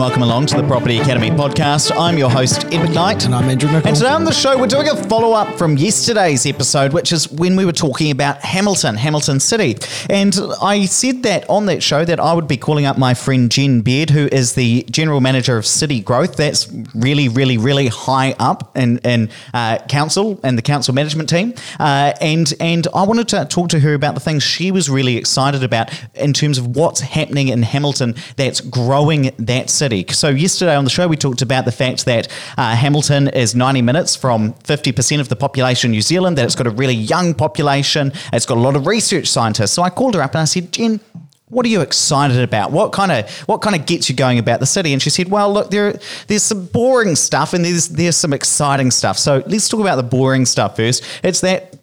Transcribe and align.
and 0.00 0.08
welcome 0.08 0.22
along 0.22 0.46
to 0.46 0.56
the 0.56 0.66
Property 0.66 0.98
Academy 0.98 1.30
podcast. 1.30 1.92
I'm 1.94 2.16
your 2.16 2.30
host, 2.30 2.64
Ed 2.66 2.86
McKnight. 2.86 3.26
And 3.26 3.34
I'm 3.34 3.50
Andrew 3.50 3.70
Nicol. 3.70 3.88
And 3.88 3.96
today 3.96 4.08
on 4.08 4.24
the 4.24 4.32
show, 4.32 4.58
we're 4.58 4.66
doing 4.66 4.88
a 4.88 4.96
follow 4.96 5.32
up 5.32 5.58
from 5.58 5.76
yesterday's 5.76 6.46
episode, 6.46 6.94
which 6.94 7.12
is 7.12 7.30
when 7.30 7.54
we 7.54 7.66
were 7.66 7.72
talking 7.72 8.10
about 8.10 8.38
Hamilton, 8.38 8.94
Hamilton 8.94 9.40
City. 9.40 9.76
And 10.08 10.34
I 10.62 10.86
said 10.86 11.22
that 11.24 11.44
on 11.50 11.66
that 11.66 11.82
show 11.82 12.04
that 12.06 12.18
I 12.18 12.32
would 12.32 12.48
be 12.48 12.56
calling 12.56 12.86
up 12.86 12.96
my 12.96 13.12
friend 13.12 13.50
Jen 13.50 13.82
Baird, 13.82 14.08
who 14.08 14.26
is 14.32 14.54
the 14.54 14.84
general 14.90 15.20
manager 15.20 15.58
of 15.58 15.66
City 15.66 16.00
Growth. 16.00 16.36
That's 16.36 16.72
really, 16.94 17.28
really, 17.28 17.58
really 17.58 17.88
high 17.88 18.34
up 18.38 18.74
in, 18.76 18.98
in 18.98 19.28
uh, 19.52 19.78
council 19.88 20.40
and 20.42 20.56
the 20.56 20.62
council 20.62 20.94
management 20.94 21.28
team. 21.28 21.52
Uh, 21.78 22.14
and, 22.22 22.54
and 22.58 22.88
I 22.94 23.02
wanted 23.02 23.28
to 23.28 23.44
talk 23.44 23.68
to 23.70 23.80
her 23.80 23.92
about 23.92 24.14
the 24.14 24.20
things 24.20 24.42
she 24.42 24.70
was 24.70 24.88
really 24.88 25.18
excited 25.18 25.62
about 25.62 25.90
in 26.14 26.32
terms 26.32 26.56
of 26.56 26.74
what's 26.74 27.00
happening 27.00 27.48
in 27.48 27.62
Hamilton 27.62 28.14
that's 28.36 28.62
growing 28.62 29.32
that 29.38 29.68
city. 29.68 29.89
So, 30.12 30.28
yesterday 30.28 30.76
on 30.76 30.84
the 30.84 30.90
show, 30.90 31.08
we 31.08 31.16
talked 31.16 31.42
about 31.42 31.64
the 31.64 31.72
fact 31.72 32.04
that 32.04 32.28
uh, 32.56 32.76
Hamilton 32.76 33.28
is 33.28 33.54
90 33.54 33.82
minutes 33.82 34.14
from 34.14 34.52
50% 34.54 35.20
of 35.20 35.28
the 35.28 35.36
population 35.36 35.88
in 35.88 35.92
New 35.92 36.00
Zealand, 36.00 36.38
that 36.38 36.44
it's 36.44 36.54
got 36.54 36.68
a 36.68 36.70
really 36.70 36.94
young 36.94 37.34
population, 37.34 38.12
it's 38.32 38.46
got 38.46 38.56
a 38.56 38.60
lot 38.60 38.76
of 38.76 38.86
research 38.86 39.26
scientists. 39.26 39.72
So, 39.72 39.82
I 39.82 39.90
called 39.90 40.14
her 40.14 40.22
up 40.22 40.34
and 40.34 40.42
I 40.42 40.44
said, 40.44 40.72
Jen, 40.72 41.00
what 41.48 41.66
are 41.66 41.68
you 41.68 41.80
excited 41.80 42.40
about? 42.40 42.70
What 42.70 42.92
kind 42.92 43.10
of 43.10 43.28
what 43.40 43.58
kind 43.58 43.74
of 43.74 43.84
gets 43.84 44.08
you 44.08 44.14
going 44.14 44.38
about 44.38 44.60
the 44.60 44.66
city? 44.66 44.92
And 44.92 45.02
she 45.02 45.10
said, 45.10 45.28
"Well, 45.28 45.52
look, 45.52 45.70
there 45.70 45.98
there's 46.28 46.44
some 46.44 46.66
boring 46.66 47.16
stuff 47.16 47.52
and 47.52 47.64
there's 47.64 47.88
there's 47.88 48.16
some 48.16 48.32
exciting 48.32 48.92
stuff. 48.92 49.18
So 49.18 49.42
let's 49.46 49.68
talk 49.68 49.80
about 49.80 49.96
the 49.96 50.04
boring 50.04 50.46
stuff 50.46 50.76
first. 50.76 51.02
It's 51.24 51.40
that 51.40 51.79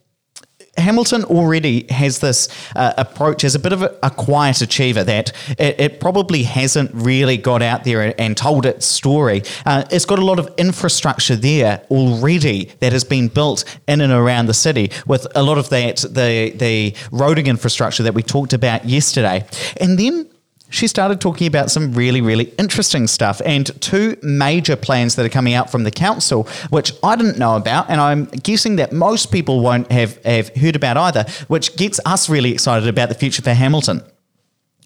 Hamilton 0.77 1.23
already 1.26 1.86
has 1.90 2.20
this 2.20 2.48
uh, 2.76 2.94
approach 2.98 3.44
as 3.44 3.55
a 3.55 3.59
bit 3.59 3.73
of 3.73 3.81
a, 3.81 3.98
a 4.04 4.09
quiet 4.09 4.62
achiever 4.62 5.04
that 5.04 5.32
it, 5.57 5.79
it, 5.79 5.99
probably 5.99 6.43
hasn't 6.43 6.91
really 6.93 7.38
got 7.38 7.62
out 7.62 7.84
there 7.84 8.13
and, 8.20 8.38
told 8.38 8.68
its 8.68 8.85
story. 8.85 9.41
Uh, 9.66 9.84
it's 9.90 10.05
got 10.05 10.20
a 10.20 10.26
lot 10.26 10.38
of 10.38 10.48
infrastructure 10.57 11.35
there 11.35 11.82
already 11.90 12.66
that 12.82 12.93
has 12.93 13.04
been 13.04 13.27
built 13.27 13.63
in 13.88 13.99
and 13.99 14.13
around 14.13 14.46
the 14.46 14.54
city, 14.54 14.91
with 15.07 15.26
a 15.34 15.41
lot 15.41 15.57
of 15.57 15.70
that 15.70 15.98
the 15.98 16.54
the 16.55 16.91
roading 17.10 17.48
infrastructure 17.48 18.04
that 18.04 18.13
we 18.13 18.21
talked 18.21 18.54
about 18.54 18.85
yesterday, 18.85 19.44
and 19.82 19.98
then 19.98 20.29
she 20.70 20.87
started 20.87 21.21
talking 21.21 21.48
about 21.48 21.71
some 21.71 21.93
really, 21.93 22.21
really 22.21 22.54
interesting 22.57 23.07
stuff 23.07 23.41
and 23.46 23.70
two 23.82 24.18
major 24.21 24.76
plans 24.76 25.15
that 25.15 25.26
are 25.26 25.29
coming 25.29 25.54
out 25.54 25.71
from 25.71 25.84
the 25.84 25.91
council, 25.91 26.48
which 26.70 26.91
I 27.04 27.15
didn't 27.15 27.37
know 27.37 27.55
about, 27.55 27.90
and 27.90 28.01
I'm 28.01 28.26
guessing 28.26 28.76
that 28.77 28.91
most 28.91 29.32
people 29.32 29.62
won't 29.62 29.91
have, 29.91 30.23
have 30.23 30.55
heard 30.55 30.76
about 30.76 30.98
either, 30.98 31.26
which 31.48 31.76
gets 31.77 31.99
us 32.05 32.29
really 32.29 32.51
excited 32.51 32.88
about 32.88 33.10
the 33.10 33.15
future 33.15 33.41
for 33.41 33.54
Hamilton. 33.54 34.01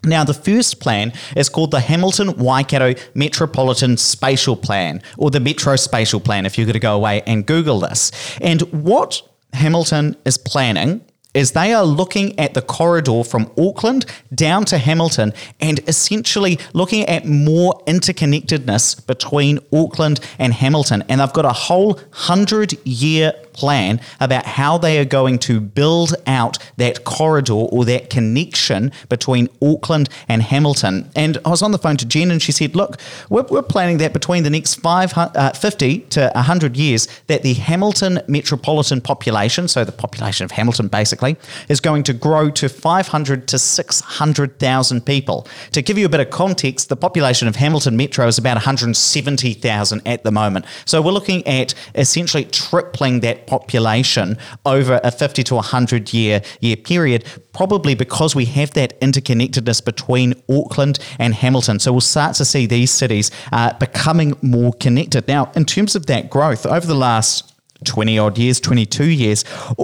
Now, 0.04 0.24
the 0.24 0.34
first 0.34 0.80
plan 0.80 1.14
is 1.36 1.48
called 1.48 1.72
the 1.72 1.80
Hamilton 1.80 2.36
Waikato 2.38 2.96
Metropolitan 3.14 3.98
Spatial 3.98 4.56
Plan, 4.56 5.02
or 5.18 5.30
the 5.30 5.40
Metro 5.40 5.76
Spatial 5.76 6.20
Plan, 6.20 6.46
if 6.46 6.58
you're 6.58 6.66
going 6.66 6.74
to 6.74 6.80
go 6.80 6.96
away 6.96 7.22
and 7.28 7.46
Google 7.46 7.80
this. 7.80 8.12
And 8.42 8.62
what 8.84 9.22
Hamilton 9.54 10.16
is 10.26 10.38
planning 10.40 11.02
is 11.34 11.52
they 11.52 11.74
are 11.74 11.86
looking 11.86 12.38
at 12.40 12.54
the 12.54 12.62
corridor 12.62 13.24
from 13.24 13.52
Auckland 13.58 14.06
down 14.34 14.66
to 14.66 14.78
Hamilton 14.78 15.34
and 15.60 15.80
essentially 15.88 16.60
looking 16.74 17.06
at 17.06 17.26
more 17.26 17.82
interconnectedness 17.88 19.06
between 19.08 19.60
Auckland 19.74 20.20
and 20.40 20.54
Hamilton. 20.54 21.04
And 21.08 21.22
they've 21.22 21.34
got 21.34 21.46
a 21.46 21.54
whole 21.54 22.00
hundred 22.12 22.74
year 22.86 23.34
plan 23.54 24.00
about 24.20 24.46
how 24.46 24.78
they 24.78 25.00
are 25.00 25.06
going 25.06 25.40
to 25.40 25.60
build 25.60 26.14
out 26.28 26.58
that 26.78 27.04
corridor 27.04 27.54
or 27.54 27.86
that 27.86 28.10
connection 28.10 28.92
between 29.10 29.48
Auckland 29.62 30.10
and 30.28 30.42
Hamilton. 30.42 31.10
And 31.16 31.38
I 31.46 31.50
was 31.50 31.62
on 31.62 31.72
the 31.72 31.78
phone 31.78 31.98
to 31.98 32.06
Jen 32.06 32.32
and 32.32 32.42
she 32.42 32.52
said, 32.52 32.76
Look, 32.76 32.98
we're, 33.30 33.44
we're 33.44 33.62
planning 33.62 33.98
that 33.98 34.14
between 34.14 34.44
the 34.44 34.50
next 34.50 34.80
uh, 34.86 35.52
50 35.52 36.00
to 36.00 36.32
100 36.34 36.78
years, 36.78 37.08
that 37.28 37.44
the 37.44 37.54
Hamilton 37.54 38.20
metropolitan 38.28 39.02
population, 39.02 39.68
so 39.68 39.84
the 39.84 39.92
population 39.92 40.44
of 40.44 40.52
Hamilton 40.52 40.88
basically, 40.88 41.38
is 41.70 41.80
going 41.80 42.04
to 42.04 42.14
grow 42.14 42.50
to 42.52 42.70
500 42.70 43.48
to 43.48 43.60
600,000 43.60 45.06
people. 45.06 45.48
To 45.72 45.82
give 45.82 45.98
you 45.98 46.06
a 46.06 46.10
bit 46.10 46.20
of 46.20 46.30
context, 46.30 46.90
the 46.90 46.96
population 46.96 47.48
of 47.48 47.56
Hamilton 47.56 47.98
Metro 47.98 48.28
is 48.28 48.38
about 48.38 48.56
170,000 48.56 50.02
at 50.06 50.24
the 50.24 50.32
moment. 50.32 50.66
So 50.86 51.02
we're 51.02 51.12
looking 51.12 51.46
at 51.48 51.74
essentially 51.96 52.46
tripling 52.46 53.22
that 53.22 53.41
population 53.48 54.38
over 54.66 55.00
a 55.04 55.12
50 55.12 55.44
to 55.44 55.56
100 55.56 56.14
year 56.14 56.42
year 56.60 56.76
period 56.76 57.26
probably 57.54 57.96
because 57.96 58.36
we 58.36 58.46
have 58.46 58.72
that 58.72 59.00
interconnectedness 59.02 59.84
between 59.84 60.34
Auckland 60.50 61.00
and 61.20 61.34
Hamilton 61.34 61.80
so 61.80 61.92
we'll 61.92 62.02
start 62.02 62.36
to 62.36 62.46
see 62.46 62.66
these 62.66 62.92
cities 62.92 63.32
uh, 63.52 63.74
becoming 63.74 64.38
more 64.42 64.74
connected 64.74 65.28
now 65.28 65.52
in 65.56 65.66
terms 65.66 65.96
of 65.96 66.06
that 66.08 66.30
growth 66.30 66.66
over 66.66 66.86
the 66.86 66.96
last 66.96 67.48
20 67.86 68.20
odd 68.20 68.38
years, 68.38 68.60
22 68.60 69.06
years, 69.06 69.44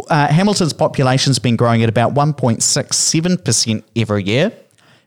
uh, 0.09 0.27
Hamilton's 0.27 0.73
population's 0.73 1.39
been 1.39 1.55
growing 1.55 1.81
at 1.81 1.89
about 1.89 2.13
1.67% 2.13 3.83
every 3.95 4.23
year. 4.23 4.51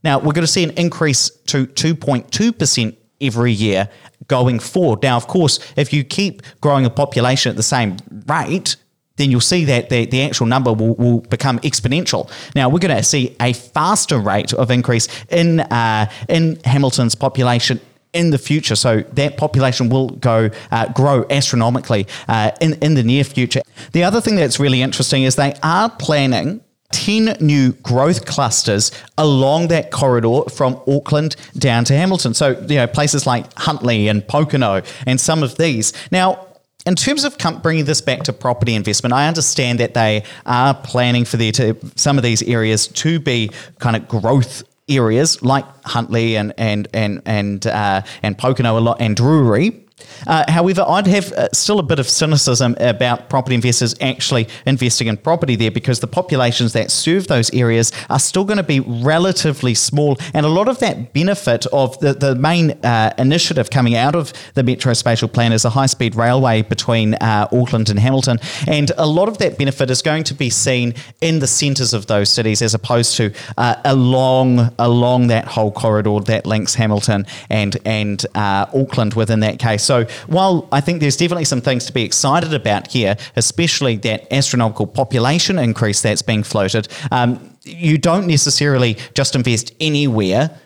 Now, 0.02 0.18
we're 0.18 0.32
going 0.32 0.46
to 0.46 0.46
see 0.46 0.64
an 0.64 0.70
increase 0.70 1.30
to 1.46 1.66
2.2% 1.66 2.96
every 3.20 3.52
year 3.52 3.88
going 4.26 4.58
forward. 4.58 5.02
Now, 5.02 5.16
of 5.16 5.26
course, 5.26 5.58
if 5.76 5.92
you 5.92 6.04
keep 6.04 6.42
growing 6.60 6.84
a 6.84 6.90
population 6.90 7.50
at 7.50 7.56
the 7.56 7.62
same 7.62 7.96
rate, 8.26 8.76
then 9.16 9.30
you'll 9.30 9.40
see 9.40 9.64
that 9.66 9.90
the, 9.90 10.06
the 10.06 10.22
actual 10.22 10.46
number 10.46 10.72
will, 10.72 10.94
will 10.94 11.20
become 11.20 11.58
exponential. 11.60 12.30
Now, 12.54 12.68
we're 12.68 12.78
going 12.78 12.96
to 12.96 13.02
see 13.02 13.36
a 13.40 13.52
faster 13.52 14.18
rate 14.18 14.54
of 14.54 14.70
increase 14.70 15.08
in, 15.28 15.60
uh, 15.60 16.10
in 16.28 16.58
Hamilton's 16.64 17.14
population 17.14 17.80
in 18.12 18.30
the 18.30 18.38
future. 18.38 18.76
So 18.76 19.00
that 19.12 19.36
population 19.36 19.88
will 19.88 20.08
go 20.08 20.50
uh, 20.70 20.92
grow 20.92 21.26
astronomically 21.30 22.06
uh, 22.28 22.50
in, 22.60 22.74
in 22.82 22.94
the 22.94 23.02
near 23.02 23.24
future. 23.24 23.60
The 23.92 24.04
other 24.04 24.20
thing 24.20 24.36
that's 24.36 24.58
really 24.58 24.82
interesting 24.82 25.22
is 25.22 25.36
they 25.36 25.54
are 25.62 25.90
planning 25.90 26.62
10 26.92 27.36
new 27.40 27.72
growth 27.72 28.26
clusters 28.26 28.90
along 29.16 29.68
that 29.68 29.90
corridor 29.90 30.42
from 30.50 30.80
Auckland 30.86 31.36
down 31.56 31.84
to 31.84 31.94
Hamilton. 31.94 32.34
So, 32.34 32.50
you 32.68 32.76
know, 32.76 32.86
places 32.86 33.26
like 33.26 33.52
Huntly 33.54 34.08
and 34.08 34.22
Pokeno 34.22 34.84
and 35.06 35.20
some 35.20 35.42
of 35.42 35.56
these. 35.56 35.92
Now, 36.10 36.46
in 36.86 36.94
terms 36.94 37.24
of 37.24 37.36
bringing 37.62 37.84
this 37.84 38.00
back 38.00 38.22
to 38.24 38.32
property 38.32 38.74
investment, 38.74 39.12
I 39.12 39.28
understand 39.28 39.80
that 39.80 39.94
they 39.94 40.24
are 40.46 40.74
planning 40.74 41.24
for 41.24 41.36
their 41.36 41.52
to, 41.52 41.76
some 41.96 42.16
of 42.16 42.24
these 42.24 42.42
areas 42.42 42.88
to 42.88 43.20
be 43.20 43.50
kind 43.78 43.96
of 43.96 44.08
growth 44.08 44.62
areas 44.88 45.42
like 45.42 45.64
Huntly 45.84 46.36
and 46.36 46.52
and 46.58 46.88
and 46.92 47.22
and 47.24 47.66
uh, 47.66 48.02
and 48.22 48.36
Pokeno 48.36 48.76
a 48.76 48.80
lot 48.80 49.00
and 49.00 49.16
Drury. 49.16 49.86
Uh, 50.26 50.44
however, 50.48 50.84
I'd 50.86 51.06
have 51.06 51.32
uh, 51.32 51.48
still 51.52 51.78
a 51.78 51.82
bit 51.82 51.98
of 51.98 52.08
cynicism 52.08 52.76
about 52.80 53.28
property 53.28 53.54
investors 53.54 53.94
actually 54.00 54.48
investing 54.66 55.08
in 55.08 55.16
property 55.16 55.56
there 55.56 55.70
because 55.70 56.00
the 56.00 56.06
populations 56.06 56.72
that 56.72 56.90
serve 56.90 57.26
those 57.26 57.52
areas 57.54 57.92
are 58.08 58.18
still 58.18 58.44
going 58.44 58.56
to 58.56 58.62
be 58.62 58.80
relatively 58.80 59.74
small. 59.74 60.16
And 60.34 60.44
a 60.46 60.48
lot 60.48 60.68
of 60.68 60.78
that 60.80 61.12
benefit 61.12 61.66
of 61.66 61.98
the, 62.00 62.14
the 62.14 62.34
main 62.34 62.72
uh, 62.84 63.14
initiative 63.18 63.70
coming 63.70 63.96
out 63.96 64.14
of 64.14 64.32
the 64.54 64.62
Metro 64.62 64.92
Spatial 64.92 65.28
Plan 65.28 65.52
is 65.52 65.64
a 65.64 65.70
high 65.70 65.86
speed 65.86 66.14
railway 66.14 66.62
between 66.62 67.14
uh, 67.14 67.48
Auckland 67.52 67.90
and 67.90 67.98
Hamilton. 67.98 68.38
And 68.66 68.92
a 68.98 69.06
lot 69.06 69.28
of 69.28 69.38
that 69.38 69.58
benefit 69.58 69.90
is 69.90 70.02
going 70.02 70.24
to 70.24 70.34
be 70.34 70.50
seen 70.50 70.94
in 71.20 71.38
the 71.38 71.46
centres 71.46 71.94
of 71.94 72.06
those 72.06 72.30
cities 72.30 72.62
as 72.62 72.74
opposed 72.74 73.16
to 73.16 73.32
uh, 73.56 73.76
along, 73.84 74.74
along 74.78 75.28
that 75.28 75.46
whole 75.46 75.72
corridor 75.72 76.20
that 76.20 76.46
links 76.46 76.74
Hamilton 76.74 77.26
and, 77.48 77.76
and 77.84 78.24
uh, 78.34 78.66
Auckland 78.74 79.14
within 79.14 79.40
that 79.40 79.58
case. 79.58 79.82
So 79.90 80.04
while 80.28 80.68
I 80.70 80.80
think 80.80 81.00
there's 81.00 81.16
definitely 81.16 81.46
some 81.46 81.60
things 81.60 81.84
to 81.86 81.92
be 81.92 82.04
excited 82.04 82.54
about 82.54 82.86
here, 82.86 83.16
especially 83.34 83.96
that 83.96 84.32
astronomical 84.32 84.86
population 84.86 85.58
increase 85.58 86.00
that's 86.00 86.22
being 86.22 86.44
floated, 86.44 86.86
um, 87.10 87.56
you 87.64 87.98
don't 87.98 88.28
necessarily 88.28 88.96
just 89.14 89.34
invest 89.34 89.74
anywhere 89.80 90.56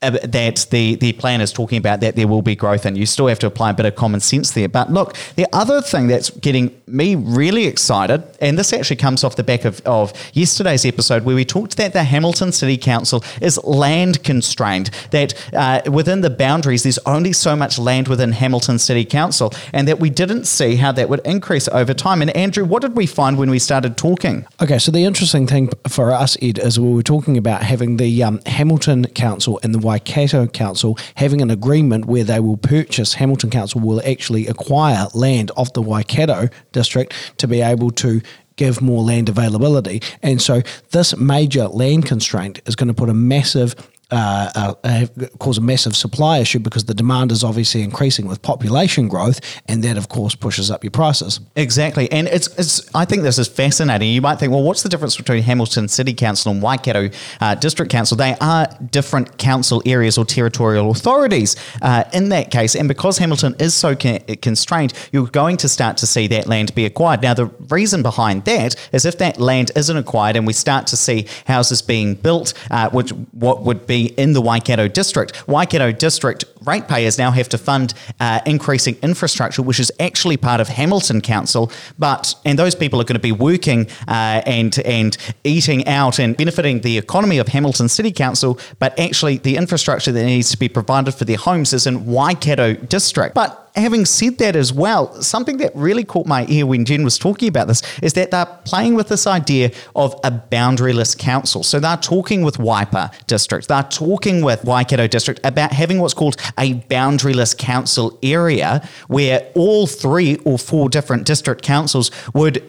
that 0.00 0.66
the, 0.70 0.94
the 0.96 1.12
plan 1.14 1.40
is 1.40 1.52
talking 1.52 1.76
about 1.78 2.00
that 2.00 2.14
there 2.14 2.28
will 2.28 2.42
be 2.42 2.54
growth 2.54 2.86
and 2.86 2.96
you 2.96 3.04
still 3.04 3.26
have 3.26 3.38
to 3.40 3.46
apply 3.46 3.70
a 3.70 3.74
bit 3.74 3.84
of 3.84 3.96
common 3.96 4.20
sense 4.20 4.52
there. 4.52 4.68
But 4.68 4.92
look, 4.92 5.16
the 5.34 5.46
other 5.52 5.82
thing 5.82 6.06
that's 6.06 6.30
getting 6.30 6.80
me 6.86 7.16
really 7.16 7.66
excited, 7.66 8.22
and 8.40 8.56
this 8.56 8.72
actually 8.72 8.96
comes 8.96 9.24
off 9.24 9.34
the 9.34 9.42
back 9.42 9.64
of, 9.64 9.80
of 9.80 10.12
yesterday's 10.32 10.86
episode 10.86 11.24
where 11.24 11.34
we 11.34 11.44
talked 11.44 11.76
that 11.78 11.92
the 11.92 12.04
Hamilton 12.04 12.52
City 12.52 12.76
Council 12.76 13.24
is 13.40 13.62
land 13.64 14.22
constrained, 14.22 14.90
that 15.10 15.34
uh, 15.52 15.82
within 15.90 16.20
the 16.20 16.30
boundaries 16.30 16.84
there's 16.84 16.98
only 16.98 17.32
so 17.32 17.56
much 17.56 17.78
land 17.78 18.06
within 18.06 18.32
Hamilton 18.32 18.78
City 18.78 19.04
Council, 19.04 19.52
and 19.72 19.88
that 19.88 19.98
we 19.98 20.10
didn't 20.10 20.44
see 20.44 20.76
how 20.76 20.92
that 20.92 21.08
would 21.08 21.20
increase 21.24 21.66
over 21.68 21.92
time. 21.92 22.22
And 22.22 22.30
Andrew, 22.36 22.64
what 22.64 22.82
did 22.82 22.96
we 22.96 23.06
find 23.06 23.36
when 23.36 23.50
we 23.50 23.58
started 23.58 23.96
talking? 23.96 24.46
Okay, 24.62 24.78
so 24.78 24.92
the 24.92 25.04
interesting 25.04 25.48
thing 25.48 25.70
for 25.88 26.12
us, 26.12 26.36
Ed, 26.40 26.58
is 26.58 26.78
we 26.78 26.92
were 26.94 27.02
talking 27.02 27.36
about 27.36 27.62
having 27.62 27.96
the 27.96 28.22
um, 28.22 28.40
Hamilton 28.46 29.06
Council 29.08 29.58
and 29.64 29.74
the 29.74 29.87
Waikato 29.88 30.46
Council 30.46 30.98
having 31.14 31.40
an 31.40 31.50
agreement 31.50 32.04
where 32.04 32.24
they 32.24 32.40
will 32.40 32.58
purchase, 32.58 33.14
Hamilton 33.14 33.48
Council 33.48 33.80
will 33.80 34.02
actually 34.06 34.46
acquire 34.46 35.06
land 35.14 35.50
off 35.56 35.72
the 35.72 35.80
Waikato 35.80 36.48
district 36.72 37.14
to 37.38 37.48
be 37.48 37.62
able 37.62 37.90
to 37.92 38.20
give 38.56 38.82
more 38.82 39.02
land 39.02 39.30
availability. 39.30 40.02
And 40.22 40.42
so 40.42 40.62
this 40.90 41.16
major 41.16 41.68
land 41.68 42.04
constraint 42.04 42.60
is 42.66 42.76
going 42.76 42.88
to 42.88 42.94
put 42.94 43.08
a 43.08 43.14
massive 43.14 43.74
uh, 44.10 44.74
uh, 44.84 45.06
cause 45.38 45.58
a 45.58 45.60
massive 45.60 45.94
supply 45.94 46.38
issue 46.38 46.58
because 46.58 46.84
the 46.84 46.94
demand 46.94 47.30
is 47.30 47.44
obviously 47.44 47.82
increasing 47.82 48.26
with 48.26 48.40
population 48.42 49.08
growth, 49.08 49.40
and 49.66 49.84
that 49.84 49.98
of 49.98 50.08
course 50.08 50.34
pushes 50.34 50.70
up 50.70 50.82
your 50.82 50.90
prices. 50.90 51.40
Exactly, 51.56 52.10
and 52.10 52.26
it's, 52.28 52.46
it's 52.58 52.94
I 52.94 53.04
think 53.04 53.22
this 53.22 53.38
is 53.38 53.48
fascinating. 53.48 54.10
You 54.10 54.22
might 54.22 54.36
think, 54.36 54.52
well, 54.52 54.62
what's 54.62 54.82
the 54.82 54.88
difference 54.88 55.16
between 55.16 55.42
Hamilton 55.42 55.88
City 55.88 56.14
Council 56.14 56.52
and 56.52 56.62
Waikato 56.62 57.10
uh, 57.40 57.54
District 57.54 57.90
Council? 57.90 58.16
They 58.16 58.34
are 58.40 58.66
different 58.90 59.36
council 59.36 59.82
areas 59.84 60.16
or 60.16 60.24
territorial 60.24 60.90
authorities 60.90 61.56
uh, 61.82 62.04
in 62.12 62.30
that 62.30 62.50
case, 62.50 62.74
and 62.74 62.88
because 62.88 63.18
Hamilton 63.18 63.56
is 63.58 63.74
so 63.74 63.94
con- 63.94 64.20
constrained, 64.40 64.94
you're 65.12 65.26
going 65.26 65.58
to 65.58 65.68
start 65.68 65.98
to 65.98 66.06
see 66.06 66.26
that 66.28 66.46
land 66.46 66.74
be 66.74 66.86
acquired. 66.86 67.20
Now, 67.22 67.34
the 67.34 67.46
reason 67.68 68.02
behind 68.02 68.44
that 68.46 68.74
is 68.92 69.04
if 69.04 69.18
that 69.18 69.38
land 69.38 69.70
isn't 69.76 69.96
acquired, 69.96 70.36
and 70.36 70.46
we 70.46 70.54
start 70.54 70.86
to 70.88 70.96
see 70.96 71.26
houses 71.46 71.82
being 71.82 72.14
built, 72.14 72.54
uh, 72.70 72.88
which 72.90 73.10
what 73.32 73.62
would 73.62 73.86
in 74.06 74.32
the 74.32 74.40
Waikato 74.40 74.88
district. 74.88 75.48
Waikato 75.48 75.92
district 75.92 76.44
ratepayers 76.62 77.18
now 77.18 77.30
have 77.30 77.48
to 77.50 77.58
fund 77.58 77.94
uh, 78.20 78.40
increasing 78.46 78.96
infrastructure, 79.02 79.62
which 79.62 79.80
is 79.80 79.92
actually 80.00 80.36
part 80.36 80.60
of 80.60 80.68
Hamilton 80.68 81.20
Council. 81.20 81.70
But 81.98 82.34
and 82.44 82.58
those 82.58 82.74
people 82.74 83.00
are 83.00 83.04
going 83.04 83.14
to 83.14 83.20
be 83.20 83.32
working 83.32 83.88
uh, 84.06 84.42
and 84.46 84.78
and 84.80 85.16
eating 85.44 85.86
out 85.86 86.18
and 86.18 86.36
benefiting 86.36 86.80
the 86.80 86.98
economy 86.98 87.38
of 87.38 87.48
Hamilton 87.48 87.88
City 87.88 88.12
Council. 88.12 88.58
But 88.78 88.98
actually, 88.98 89.38
the 89.38 89.56
infrastructure 89.56 90.12
that 90.12 90.24
needs 90.24 90.50
to 90.50 90.58
be 90.58 90.68
provided 90.68 91.14
for 91.14 91.24
their 91.24 91.36
homes 91.36 91.72
is 91.72 91.86
in 91.86 92.06
Waikato 92.06 92.74
district. 92.74 93.34
But 93.34 93.67
having 93.78 94.04
said 94.04 94.38
that 94.38 94.56
as 94.56 94.72
well, 94.72 95.20
something 95.22 95.58
that 95.58 95.74
really 95.74 96.04
caught 96.04 96.26
my 96.26 96.46
ear 96.48 96.66
when 96.66 96.84
Jen 96.84 97.04
was 97.04 97.18
talking 97.18 97.48
about 97.48 97.68
this 97.68 97.82
is 98.02 98.12
that 98.14 98.30
they're 98.30 98.46
playing 98.64 98.94
with 98.94 99.08
this 99.08 99.26
idea 99.26 99.70
of 99.94 100.14
a 100.24 100.30
boundaryless 100.30 101.16
council. 101.16 101.62
So 101.62 101.80
they're 101.80 101.96
talking 101.96 102.42
with 102.42 102.58
Waipa 102.58 103.12
district, 103.26 103.68
they're 103.68 103.82
talking 103.82 104.42
with 104.42 104.64
Waikato 104.64 105.06
district 105.06 105.40
about 105.44 105.72
having 105.72 106.00
what's 106.00 106.14
called 106.14 106.36
a 106.58 106.74
boundaryless 106.74 107.56
council 107.56 108.18
area 108.22 108.86
where 109.08 109.50
all 109.54 109.86
three 109.86 110.36
or 110.44 110.58
four 110.58 110.88
different 110.88 111.24
district 111.24 111.62
councils 111.62 112.10
would 112.34 112.62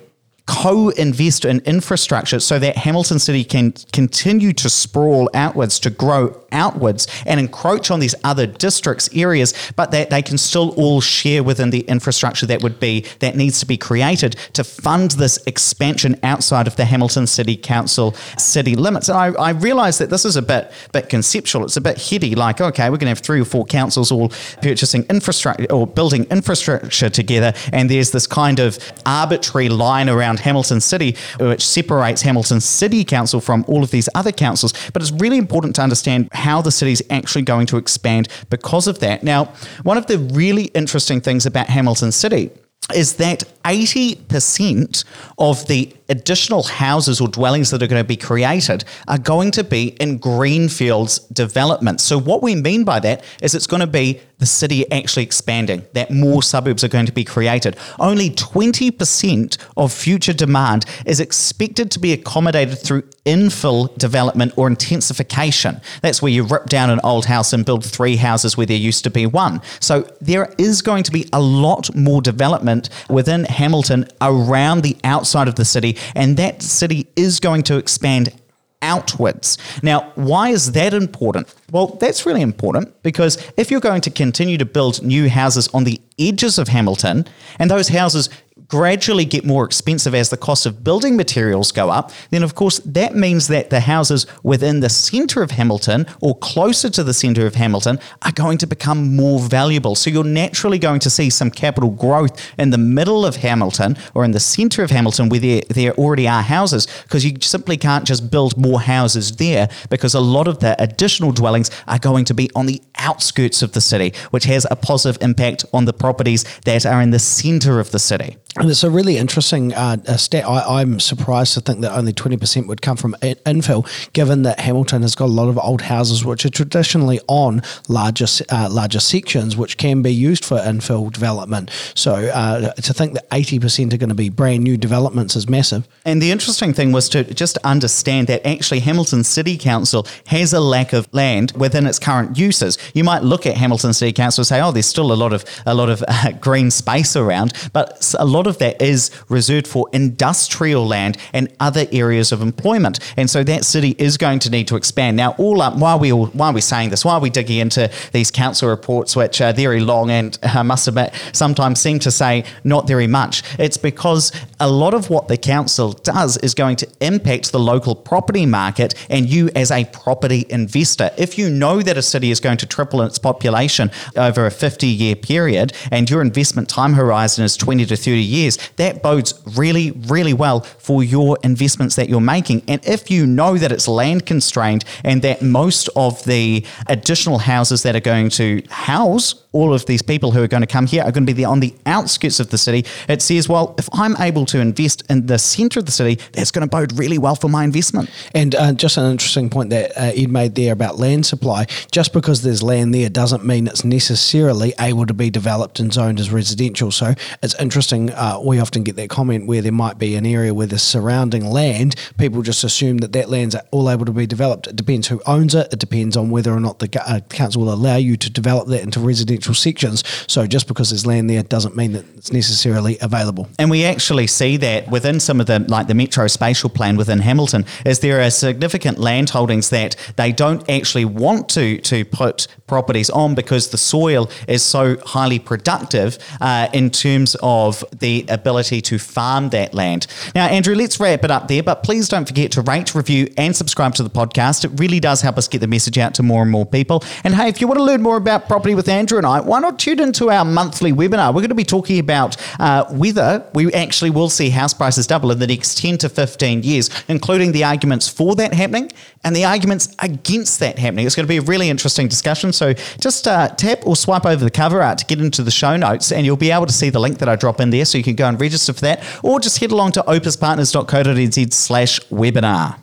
co-invest 0.50 1.46
in 1.46 1.60
infrastructure 1.60 2.40
so 2.40 2.58
that 2.58 2.76
Hamilton 2.76 3.20
City 3.20 3.44
can 3.44 3.72
continue 3.94 4.52
to 4.54 4.68
sprawl 4.68 5.30
outwards, 5.36 5.80
to 5.80 5.92
grow 5.92 6.44
outwards 6.52 7.06
and 7.28 7.40
encroach 7.40 7.92
on 7.92 8.00
these 8.00 8.16
other 8.24 8.48
districts 8.48 9.08
areas, 9.14 9.54
but 9.76 9.92
that 9.92 10.10
they 10.10 10.24
can 10.24 10.40
still 10.40 10.72
all 10.72 11.02
share 11.02 11.44
within 11.44 11.70
the 11.70 11.82
infrastructure 11.82 12.48
that 12.48 12.64
would 12.64 12.80
be 12.80 13.06
that 13.20 13.36
needs 13.36 13.60
to 13.60 13.68
be 13.68 13.78
created 13.78 14.36
to 14.54 14.64
fund 14.64 15.12
this 15.12 15.38
expansion 15.46 16.20
outside 16.24 16.66
of 16.66 16.76
the 16.78 16.86
Hamilton 16.86 17.28
City 17.28 17.56
Council 17.56 18.14
city 18.40 18.76
limits. 18.76 19.08
And 19.08 19.20
I, 19.20 19.28
I 19.40 19.50
realize 19.52 20.00
that 20.00 20.10
this 20.10 20.26
is 20.26 20.36
a 20.36 20.42
bit 20.42 20.72
bit 20.92 21.10
conceptual. 21.10 21.64
It's 21.64 21.78
a 21.78 21.82
bit 21.82 22.02
heady, 22.02 22.34
like, 22.34 22.60
okay, 22.60 22.90
we're 22.90 22.98
gonna 22.98 23.10
have 23.10 23.20
three 23.20 23.40
or 23.40 23.46
four 23.46 23.66
councils 23.66 24.12
all 24.12 24.30
purchasing 24.64 25.04
infrastructure 25.12 25.72
or 25.72 25.86
building 25.86 26.24
infrastructure 26.32 27.12
together, 27.12 27.54
and 27.72 27.88
there's 27.88 28.10
this 28.10 28.26
kind 28.26 28.60
of 28.60 28.80
arbitrary 29.06 29.70
line 29.70 30.10
around 30.10 30.39
Hamilton 30.40 30.82
City 30.82 31.16
which 31.40 31.66
separates 31.66 32.22
Hamilton 32.22 32.62
City 32.62 33.04
Council 33.04 33.40
from 33.40 33.66
all 33.68 33.84
of 33.84 33.92
these 33.92 34.10
other 34.16 34.32
councils. 34.32 34.74
But 34.92 35.02
it's 35.02 35.12
really 35.12 35.38
important 35.38 35.76
to 35.76 35.82
understand 35.82 36.30
how 36.32 36.62
the 36.62 36.72
city 36.72 36.92
is 36.92 37.04
actually 37.10 37.44
going 37.44 37.68
to 37.68 37.78
expand 37.78 38.28
because 38.50 38.88
of 38.88 39.00
that. 39.00 39.24
Now, 39.24 39.54
one 39.84 39.98
of 39.98 40.08
the 40.08 40.18
really 40.18 40.66
interesting 40.66 41.22
things 41.22 41.46
about 41.46 41.68
Hamilton 41.68 42.12
City 42.12 42.52
is 42.96 43.18
that 43.18 43.44
80% 43.70 45.06
of 45.38 45.68
the 45.68 45.94
additional 46.10 46.64
houses 46.64 47.22
or 47.22 47.28
dwellings 47.28 47.70
that 47.70 47.84
are 47.84 47.88
going 47.88 48.02
to 48.04 48.08
be 48.08 48.18
created 48.18 48.84
are 49.08 49.20
going 49.20 49.52
to 49.52 49.64
be 49.64 49.90
in 50.00 50.18
greenfields 50.18 51.20
development. 51.20 52.02
So, 52.02 52.20
what 52.20 52.42
we 52.42 52.56
mean 52.56 52.84
by 52.84 53.00
that 53.02 53.24
is 53.42 53.54
it's 53.54 53.68
going 53.68 53.82
to 53.82 53.88
be 53.88 54.20
the 54.40 54.46
city 54.46 54.90
actually 54.92 55.24
expanding, 55.24 55.86
that 55.94 56.10
more 56.12 56.42
suburbs 56.42 56.84
are 56.84 56.88
going 56.88 57.06
to 57.06 57.12
be 57.12 57.26
created. 57.26 57.76
Only 58.00 58.30
20% 58.30 59.58
of 59.76 59.92
future 59.92 60.34
demand 60.34 60.86
is 61.06 61.20
expected 61.20 61.92
to 61.92 62.00
be 62.00 62.14
accommodated 62.14 62.80
through 62.80 63.02
infill 63.26 63.96
development 63.98 64.54
or 64.56 64.68
intensification. 64.68 65.82
That's 66.02 66.22
where 66.22 66.32
you 66.32 66.44
rip 66.44 66.68
down 66.68 66.90
an 66.90 67.02
old 67.04 67.26
house 67.26 67.52
and 67.52 67.66
build 67.66 67.84
three 67.84 68.16
houses 68.16 68.56
where 68.56 68.66
there 68.66 68.78
used 68.78 69.04
to 69.04 69.10
be 69.10 69.26
one. 69.26 69.62
So, 69.80 70.10
there 70.22 70.54
is 70.58 70.82
going 70.82 71.04
to 71.04 71.12
be 71.12 71.28
a 71.34 71.42
lot 71.42 71.94
more 71.94 72.22
development 72.22 72.90
within 73.10 73.44
Hamilton 73.60 74.08
around 74.22 74.82
the 74.82 74.96
outside 75.04 75.48
of 75.48 75.56
the 75.56 75.66
city, 75.66 75.98
and 76.16 76.38
that 76.38 76.62
city 76.62 77.08
is 77.16 77.40
going 77.40 77.64
to 77.64 77.78
expand 77.78 78.34
outwards. 78.82 79.58
Now, 79.84 80.12
why 80.16 80.50
is 80.50 80.72
that 80.72 80.94
important? 80.94 81.54
Well, 81.72 81.88
that's 82.00 82.26
really 82.26 82.42
important 82.42 83.04
because 83.04 83.38
if 83.58 83.70
you're 83.70 83.82
going 83.82 84.02
to 84.02 84.10
continue 84.10 84.58
to 84.58 84.66
build 84.66 85.04
new 85.04 85.30
houses 85.30 85.68
on 85.74 85.84
the 85.84 86.00
edges 86.18 86.58
of 86.58 86.70
Hamilton, 86.70 87.26
and 87.60 87.70
those 87.70 87.90
houses 87.90 88.30
gradually 88.70 89.26
get 89.26 89.44
more 89.44 89.66
expensive 89.66 90.16
as 90.16 90.30
the 90.30 90.38
cost 90.38 90.66
of 90.66 90.84
building 90.84 91.18
materials 91.18 91.72
go 91.72 91.90
up, 91.90 92.12
then 92.30 92.44
of 92.44 92.56
course 92.56 92.80
that 92.86 93.16
means 93.16 93.48
that 93.48 93.70
the 93.70 93.82
houses 93.82 94.26
within 94.44 94.80
the 94.80 94.90
centre 94.90 95.42
of 95.42 95.52
Hamilton 95.52 96.06
or 96.22 96.38
closer 96.38 96.90
to 96.92 97.04
the 97.04 97.14
centre 97.14 97.46
of 97.46 97.56
Hamilton 97.56 98.00
are 98.22 98.32
going 98.32 98.58
to 98.60 98.68
become 98.68 99.16
more 99.16 99.40
valuable. 99.40 99.96
So 99.96 100.10
you're 100.10 100.24
naturally 100.24 100.80
going 100.80 101.00
to 101.02 101.10
see 101.10 101.30
some 101.30 101.50
capital 101.50 101.90
growth 101.90 102.40
in 102.58 102.70
the 102.70 102.78
middle 102.78 103.26
of 103.26 103.38
Hamilton 103.38 103.98
or 104.14 104.24
in 104.24 104.32
the 104.32 104.40
centre 104.40 104.84
of 104.84 104.92
Hamilton 104.92 105.30
where 105.30 105.40
there, 105.40 105.62
there 105.70 105.94
already 105.96 106.28
are 106.28 106.44
houses 106.44 106.88
because 107.04 107.26
you 107.26 107.36
simply 107.42 107.76
can't 107.76 108.06
just 108.06 108.30
build 108.30 108.56
more 108.56 108.82
houses 108.82 109.36
there 109.38 109.68
because 109.90 110.14
a 110.14 110.20
lot 110.20 110.48
of 110.48 110.60
the 110.60 110.80
additional 110.82 111.32
dwellings 111.32 111.72
are 111.88 112.00
going 112.00 112.26
to 112.26 112.34
be 112.36 112.50
on 112.56 112.68
the 112.68 112.82
outskirts 113.00 113.64
of 113.64 113.72
the 113.72 113.82
city, 113.82 114.14
which 114.30 114.44
has 114.44 114.68
a 114.70 114.76
positive 114.76 115.22
impact 115.24 115.66
on 115.74 115.86
the 115.86 115.94
properties 115.94 116.46
that 116.66 116.86
are 116.86 117.02
in 117.02 117.10
the 117.10 117.20
centre 117.20 117.80
of 117.80 117.90
the 117.92 118.00
city. 118.00 118.38
And 118.58 118.68
it's 118.70 118.84
a 118.84 118.90
really 118.90 119.18
interesting 119.18 119.76
uh, 119.76 120.18
stat. 120.18 120.44
I, 120.44 120.82
am 120.82 121.00
surprised 121.00 121.54
to 121.54 121.62
think 121.62 121.82
that 121.82 121.96
only 121.96 122.14
20% 122.14 122.66
would 122.66 122.82
come 122.82 122.98
from 122.98 123.14
infill, 123.22 123.88
given 124.14 124.42
that 124.42 124.60
Hamilton 124.60 125.04
has 125.04 125.14
got 125.14 125.26
a 125.26 125.28
lot 125.28 125.50
of 125.50 125.60
old 125.60 125.82
houses 125.82 126.26
which 126.26 126.46
are 126.46 126.50
traditionally 126.50 127.20
on 127.28 127.62
larger 127.88 128.26
uh, 128.50 128.68
larger 128.72 129.00
sections, 129.00 129.56
which 129.56 129.78
can 129.78 130.02
be 130.02 130.12
used 130.12 130.44
for 130.44 130.58
infill 130.58 131.12
development. 131.12 131.70
So 131.94 132.16
uh, 132.16 132.74
to 132.74 132.94
think 132.94 133.14
that 133.14 133.30
80% 133.30 133.94
are 133.94 133.98
going 133.98 134.10
to 134.10 134.16
be 134.16 134.30
brand 134.30 134.64
new 134.64 134.78
developments 134.78 135.36
is 135.36 135.48
massive. 135.48 135.88
And 136.04 136.20
the 136.20 136.32
interesting 136.32 136.74
thing 136.74 136.92
was 136.92 137.08
to 137.10 137.24
just 137.24 137.60
understand 137.60 138.28
that 138.28 138.46
actually 138.48 138.80
Hamilton 138.80 139.24
City 139.24 139.58
Council 139.58 140.08
has 140.26 140.54
a 140.54 140.60
lack 140.60 140.92
of 140.92 141.08
land 141.14 141.54
within 141.56 141.86
its 141.86 142.00
current 142.00 142.36
uses. 142.36 142.80
You 142.96 143.04
might 143.04 143.22
look 143.22 143.46
at 143.46 143.58
Hamilton 143.58 143.94
City 143.94 144.12
Council 144.12 144.42
and 144.42 144.48
say, 144.48 144.60
oh, 144.60 144.72
there's 144.72 144.88
still 144.88 145.14
a 145.14 145.14
lot 145.14 145.34
of 145.34 145.46
a 145.68 145.76
lot 145.76 145.90
of 145.90 146.04
uh, 146.08 146.32
green 146.32 146.72
space 146.72 147.16
around, 147.16 147.54
but 147.74 148.16
a 148.18 148.26
lot 148.26 148.39
of 148.48 148.58
that 148.60 148.82
is 148.82 149.12
reserved 149.30 149.68
for 149.68 149.88
industrial 149.94 150.86
land 150.86 151.18
and 151.34 151.52
other 151.60 151.86
areas 151.92 152.32
of 152.32 152.42
employment. 152.42 153.00
And 153.18 153.30
so 153.30 153.44
that 153.44 153.66
city 153.66 153.96
is 153.98 154.18
going 154.18 154.40
to 154.40 154.50
need 154.50 154.68
to 154.68 154.76
expand. 154.76 155.18
Now, 155.18 155.32
all 155.38 155.62
up, 155.62 155.76
why 155.76 155.92
are 155.94 155.98
we, 155.98 156.12
why 156.12 156.48
are 156.48 156.54
we 156.54 156.62
saying 156.62 156.90
this? 156.90 157.06
Why 157.06 157.14
are 157.14 157.20
we 157.20 157.30
digging 157.30 157.60
into 157.60 157.92
these 158.12 158.32
council 158.32 158.70
reports, 158.70 159.16
which 159.16 159.42
are 159.42 159.54
very 159.54 159.80
long 159.80 160.10
and 160.12 160.38
I 160.44 160.64
must 160.64 160.88
admit, 160.88 161.14
sometimes 161.34 161.80
seem 161.80 162.00
to 162.00 162.12
say 162.12 162.44
not 162.64 162.88
very 162.88 163.08
much? 163.08 163.44
It's 163.60 163.78
because 163.78 164.32
a 164.60 164.70
lot 164.70 164.94
of 164.94 165.10
what 165.10 165.28
the 165.28 165.38
council 165.38 165.94
does 165.94 166.38
is 166.38 166.54
going 166.54 166.76
to 166.78 166.88
impact 167.02 167.52
the 167.52 167.60
local 167.60 167.96
property 167.96 168.46
market 168.46 168.94
and 169.10 169.30
you 169.30 169.50
as 169.56 169.72
a 169.72 169.86
property 169.86 170.46
investor. 170.50 171.12
If 171.18 171.38
you 171.38 171.50
know 171.50 171.82
that 171.82 171.98
a 171.98 172.02
city 172.02 172.32
is 172.32 172.40
going 172.40 172.58
to 172.58 172.66
triple 172.66 173.02
its 173.02 173.20
population 173.20 173.92
over 174.16 174.46
a 174.46 174.52
50 174.52 174.88
year 174.88 175.16
period 175.16 175.74
and 175.92 176.10
your 176.10 176.22
investment 176.22 176.70
time 176.70 176.94
horizon 176.94 177.44
is 177.46 177.58
20 177.58 177.86
to 177.86 177.96
30 177.96 178.22
years, 178.30 178.58
that 178.78 179.02
bodes 179.02 179.34
really, 179.56 179.92
really 179.92 180.34
well 180.34 180.62
for 180.62 181.04
your 181.04 181.38
investments 181.44 181.96
that 181.96 182.10
you're 182.10 182.22
making. 182.22 182.64
And 182.68 182.86
if 182.86 183.12
you 183.12 183.26
know 183.26 183.58
that 183.58 183.72
it's 183.72 183.88
land 183.88 184.26
constrained 184.26 184.86
and 185.04 185.22
that 185.22 185.42
most 185.42 185.90
of 185.96 186.24
the 186.24 186.66
additional 186.88 187.40
houses 187.40 187.84
that 187.84 187.96
are 187.96 188.00
going 188.00 188.30
to 188.30 188.64
house 188.70 189.36
all 189.52 189.74
of 189.74 189.86
these 189.86 190.02
people 190.02 190.32
who 190.32 190.44
are 190.44 190.48
going 190.48 190.62
to 190.62 190.68
come 190.68 190.86
here 190.86 191.04
are 191.04 191.12
going 191.12 191.26
to 191.26 191.34
be 191.34 191.46
on 191.46 191.60
the 191.60 191.74
outskirts 191.86 192.40
of 192.40 192.50
the 192.50 192.58
city. 192.58 192.86
It 193.08 193.22
says, 193.22 193.50
well, 193.50 193.74
if 193.78 193.90
I'm 193.94 194.16
able 194.18 194.46
to 194.48 194.60
invest 194.60 195.04
in 195.10 195.26
the 195.26 195.40
centre 195.40 195.80
of 195.80 195.86
the 195.86 195.92
city, 195.92 196.20
that's 196.34 196.52
going 196.52 196.68
to 196.68 196.70
bode 196.70 196.98
really 197.00 197.18
well 197.18 197.36
for 197.36 197.50
my 197.50 197.64
investment. 197.64 198.10
And 198.36 198.54
uh, 198.54 198.74
just 198.74 198.98
an 198.98 199.10
interesting 199.12 199.50
point 199.50 199.72
that 199.72 199.92
uh, 199.98 200.12
Ed 200.16 200.30
made 200.30 200.56
there 200.56 200.72
about 200.72 200.98
land 200.98 201.26
supply. 201.26 201.66
Just 201.92 202.14
because 202.14 202.44
there's 202.44 202.62
land 202.62 202.94
there 202.94 203.10
doesn't 203.10 203.44
mean 203.44 203.68
it's 203.68 203.84
necessarily 203.84 204.74
able 204.80 205.08
to 205.08 205.14
be 205.14 205.30
developed 205.32 205.80
and 205.80 205.92
zoned 205.92 206.20
as 206.20 206.32
residential. 206.32 206.92
So 206.92 207.16
it's 207.42 207.60
interesting. 207.60 208.12
Uh, 208.12 208.40
we 208.44 208.60
often 208.60 208.84
get 208.84 208.96
that 208.98 209.10
comment 209.10 209.48
where 209.48 209.62
there 209.62 209.72
might 209.72 209.98
be 209.98 210.16
an 210.16 210.26
area 210.26 210.54
where 210.54 210.68
the 210.68 210.80
surrounding 210.80 211.46
land. 211.46 211.96
People 212.18 212.44
just 212.44 212.64
assume 212.64 213.00
that 213.00 213.14
that 213.14 213.30
land's 213.30 213.56
all 213.72 213.90
able 213.90 214.06
to 214.06 214.12
be 214.12 214.28
developed. 214.28 214.68
It 214.68 214.76
depends 214.76 215.08
who 215.08 215.22
owns 215.26 215.56
it. 215.56 215.74
It 215.74 215.80
depends 215.80 216.16
on 216.16 216.30
whether 216.30 216.54
or 216.54 216.60
not 216.60 216.80
the 216.80 217.04
uh, 217.08 217.22
council 217.22 217.64
will 217.64 217.74
allow 217.74 217.96
you 217.96 218.16
to 218.18 218.30
develop 218.30 218.68
that 218.68 218.84
into 218.84 219.00
residential 219.00 219.39
residential 219.40 219.54
sections. 219.54 220.04
So 220.28 220.46
just 220.48 220.68
because 220.68 220.90
there's 220.90 221.06
land 221.06 221.30
there 221.30 221.44
doesn't 221.44 221.76
mean 221.76 221.94
that 221.94 222.06
it's 222.18 222.32
necessarily 222.32 222.98
available. 223.02 223.48
And 223.58 223.70
we 223.70 223.86
actually 223.86 224.28
see 224.28 224.58
that 224.58 224.90
within 224.90 225.20
some 225.20 225.40
of 225.40 225.48
the, 225.48 225.60
like 225.60 225.88
the 225.88 225.94
Metro 225.94 226.28
Spatial 226.28 226.70
Plan 226.70 226.98
within 226.98 227.20
Hamilton, 227.20 227.66
is 227.86 228.00
there 228.00 228.22
are 228.22 228.30
significant 228.30 228.98
land 228.98 229.30
holdings 229.30 229.70
that 229.70 229.96
they 230.16 230.32
don't 230.32 230.70
actually 230.70 231.06
want 231.06 231.50
to, 231.50 231.78
to 231.82 232.06
put 232.06 232.48
properties 232.68 233.10
on 233.10 233.36
because 233.36 233.70
the 233.70 233.78
soil 233.78 234.30
is 234.48 234.62
so 234.64 234.98
highly 235.06 235.40
productive 235.40 236.18
uh, 236.42 236.68
in 236.74 236.90
terms 236.90 237.36
of 237.42 237.84
the 238.00 238.26
ability 238.30 238.82
to 238.82 239.00
farm 239.00 239.50
that 239.50 239.74
land. 239.74 240.08
Now, 240.36 240.48
Andrew, 240.48 240.76
let's 240.76 241.00
wrap 241.00 241.24
it 241.24 241.32
up 241.32 241.48
there, 241.48 241.64
but 241.64 241.84
please 241.84 242.10
don't 242.10 242.28
forget 242.28 242.52
to 242.54 242.62
rate, 242.62 242.94
review, 242.94 243.28
and 243.38 243.56
subscribe 243.56 243.96
to 243.96 244.04
the 244.04 244.10
podcast. 244.10 244.66
It 244.66 244.80
really 244.80 245.00
does 245.00 245.22
help 245.22 245.38
us 245.38 245.48
get 245.48 245.60
the 245.60 245.68
message 245.68 245.98
out 245.98 246.14
to 246.16 246.24
more 246.24 246.42
and 246.42 246.52
more 246.52 246.66
people. 246.66 247.04
And 247.24 247.34
hey, 247.34 247.48
if 247.50 247.62
you 247.62 247.68
want 247.68 247.80
to 247.80 247.84
learn 247.84 248.02
more 248.02 248.18
about 248.18 248.48
property 248.48 248.76
with 248.76 248.88
Andrew 248.88 249.18
and 249.18 249.26
Why 249.38 249.60
not 249.60 249.78
tune 249.78 250.00
into 250.00 250.32
our 250.32 250.44
monthly 250.44 250.92
webinar? 250.92 251.28
We're 251.28 251.42
going 251.42 251.50
to 251.50 251.56
be 251.56 251.64
talking 251.64 252.00
about 252.00 252.36
uh, 252.60 252.86
whether 252.86 253.46
we 253.54 253.72
actually 253.74 254.10
will 254.10 254.30
see 254.30 254.50
house 254.50 254.74
prices 254.74 255.06
double 255.06 255.32
in 255.32 255.40
the 255.40 255.48
next 255.48 255.78
10 255.78 256.00
to 256.00 256.10
15 256.10 256.64
years, 256.64 256.90
including 257.08 257.52
the 257.52 257.64
arguments 257.64 258.08
for 258.08 258.36
that 258.36 258.54
happening 258.54 258.92
and 259.24 259.36
the 259.36 259.46
arguments 259.46 259.96
against 260.00 260.60
that 260.60 260.80
happening. 260.80 261.06
It's 261.06 261.16
going 261.16 261.26
to 261.26 261.30
be 261.30 261.38
a 261.38 261.42
really 261.42 261.70
interesting 261.70 262.08
discussion. 262.08 262.52
So 262.54 262.74
just 262.74 263.28
uh, 263.28 263.50
tap 263.50 263.86
or 263.86 263.96
swipe 263.96 264.26
over 264.26 264.44
the 264.44 264.52
cover 264.52 264.82
art 264.82 264.98
to 265.00 265.06
get 265.06 265.20
into 265.20 265.44
the 265.44 265.52
show 265.52 265.78
notes, 265.78 266.12
and 266.12 266.26
you'll 266.26 266.38
be 266.38 266.52
able 266.52 266.66
to 266.66 266.74
see 266.74 266.90
the 266.90 267.00
link 267.00 267.20
that 267.20 267.30
I 267.30 267.36
drop 267.36 267.60
in 267.62 267.70
there 267.70 267.86
so 267.86 267.98
you 267.98 268.04
can 268.04 268.16
go 268.16 268.28
and 268.28 268.40
register 268.42 268.74
for 268.74 268.82
that, 268.82 269.04
or 269.24 269.40
just 269.40 269.60
head 269.60 269.72
along 269.72 269.92
to 269.94 270.04
opespartners.co.nz 270.04 271.54
slash 271.54 272.00
webinar. 272.10 272.80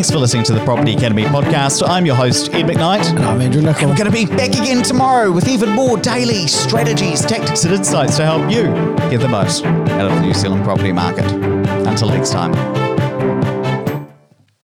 Thanks 0.00 0.10
for 0.10 0.16
listening 0.16 0.44
to 0.44 0.54
the 0.54 0.64
Property 0.64 0.94
Academy 0.94 1.24
podcast. 1.24 1.86
I'm 1.86 2.06
your 2.06 2.14
host, 2.14 2.54
Ed 2.54 2.64
McKnight. 2.64 3.10
And 3.10 3.18
I'm 3.18 3.42
Andrew 3.42 3.60
Nicol. 3.60 3.90
We're 3.90 3.98
going 3.98 4.10
to 4.10 4.10
be 4.10 4.24
back 4.24 4.48
again 4.48 4.82
tomorrow 4.82 5.30
with 5.30 5.46
even 5.46 5.68
more 5.68 5.98
daily 5.98 6.46
strategies, 6.46 7.20
tactics, 7.20 7.64
and 7.64 7.74
insights 7.74 8.16
to 8.16 8.24
help 8.24 8.50
you 8.50 8.62
get 9.10 9.20
the 9.20 9.28
most 9.28 9.62
out 9.62 10.10
of 10.10 10.14
the 10.14 10.22
New 10.22 10.32
Zealand 10.32 10.64
property 10.64 10.90
market. 10.90 11.30
Until 11.86 12.08
next 12.08 12.32
time. 12.32 12.79